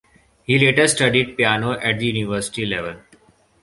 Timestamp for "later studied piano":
0.57-1.73